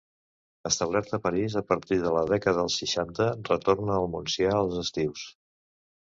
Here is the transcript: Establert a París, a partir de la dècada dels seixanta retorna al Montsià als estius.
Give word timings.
Establert 0.67 1.11
a 1.17 1.17
París, 1.25 1.57
a 1.59 1.61
partir 1.73 1.99
de 2.05 2.13
la 2.15 2.23
dècada 2.31 2.59
dels 2.63 2.77
seixanta 2.81 3.27
retorna 3.51 3.97
al 3.99 4.09
Montsià 4.15 4.55
als 4.61 4.79
estius. 4.85 5.27